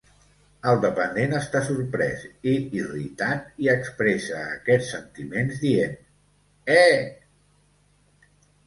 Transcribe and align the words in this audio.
El 0.69 0.79
dependent 0.85 1.35
està 1.39 1.61
sorprès 1.67 2.23
i 2.53 2.55
irritat 2.79 3.61
i 3.67 3.69
expressa 3.75 4.41
aquests 4.57 4.91
sentiments 4.97 5.63
dient: 5.69 5.97
Eh! 6.81 8.33